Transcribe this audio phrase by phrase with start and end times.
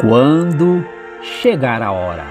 [0.00, 0.84] Quando
[1.22, 2.26] chegar a hora.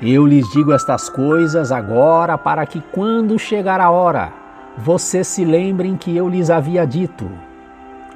[0.00, 4.32] Eu lhes digo estas coisas agora para que, quando chegar a hora,
[4.78, 7.28] vocês se lembrem que eu lhes havia dito.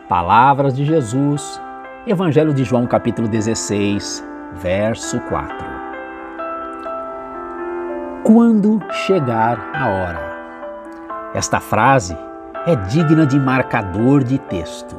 [0.09, 1.61] Palavras de Jesus,
[2.07, 4.25] Evangelho de João, capítulo 16,
[4.55, 5.67] verso 4.
[8.23, 10.31] Quando chegar a hora.
[11.35, 12.17] Esta frase
[12.65, 14.97] é digna de marcador de texto.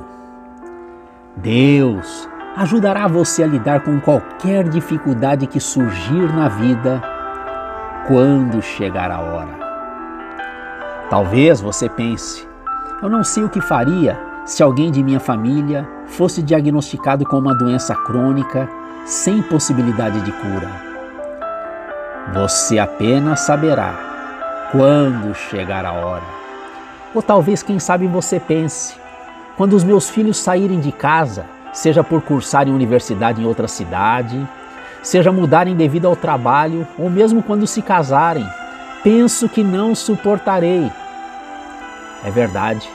[1.37, 7.01] Deus ajudará você a lidar com qualquer dificuldade que surgir na vida
[8.07, 9.59] quando chegar a hora.
[11.09, 12.47] Talvez você pense:
[13.01, 17.55] eu não sei o que faria se alguém de minha família fosse diagnosticado com uma
[17.55, 18.67] doença crônica
[19.05, 20.69] sem possibilidade de cura.
[22.33, 23.93] Você apenas saberá
[24.71, 26.23] quando chegar a hora.
[27.13, 28.95] Ou talvez, quem sabe, você pense:
[29.57, 34.47] quando os meus filhos saírem de casa, seja por cursar em universidade em outra cidade,
[35.01, 38.47] seja mudarem devido ao trabalho ou mesmo quando se casarem,
[39.03, 40.91] penso que não suportarei.
[42.23, 42.87] É verdade,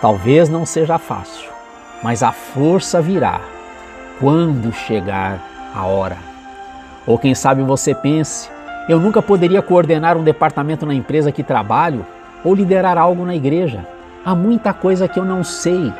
[0.00, 1.50] talvez não seja fácil,
[2.02, 3.40] mas a força virá
[4.18, 5.38] quando chegar
[5.74, 6.16] a hora.
[7.06, 8.48] Ou quem sabe você pense,
[8.88, 12.04] eu nunca poderia coordenar um departamento na empresa que trabalho
[12.44, 13.86] ou liderar algo na igreja.
[14.24, 15.92] Há muita coisa que eu não sei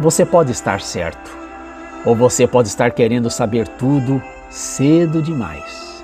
[0.00, 1.30] você pode estar certo,
[2.06, 6.02] ou você pode estar querendo saber tudo cedo demais.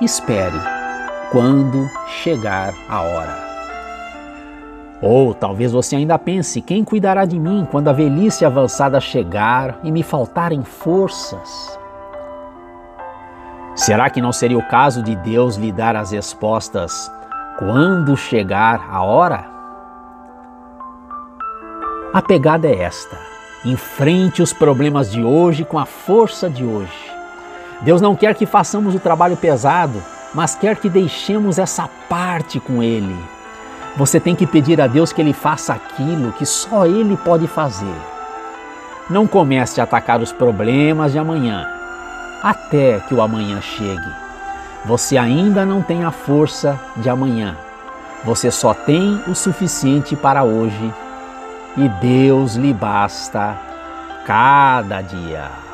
[0.00, 0.60] Espere
[1.32, 1.88] quando
[2.22, 3.48] chegar a hora.
[5.00, 9.90] Ou talvez você ainda pense: quem cuidará de mim quando a velhice avançada chegar e
[9.90, 11.78] me faltarem forças?
[13.74, 17.10] Será que não seria o caso de Deus lhe dar as respostas
[17.58, 19.57] quando chegar a hora?
[22.18, 23.16] A pegada é esta:
[23.64, 27.12] enfrente os problemas de hoje com a força de hoje.
[27.82, 30.02] Deus não quer que façamos o trabalho pesado,
[30.34, 33.16] mas quer que deixemos essa parte com Ele.
[33.96, 37.94] Você tem que pedir a Deus que Ele faça aquilo que só Ele pode fazer.
[39.08, 41.68] Não comece a atacar os problemas de amanhã,
[42.42, 44.12] até que o amanhã chegue.
[44.86, 47.56] Você ainda não tem a força de amanhã.
[48.24, 50.92] Você só tem o suficiente para hoje
[51.78, 53.56] e Deus lhe basta
[54.26, 55.67] cada dia.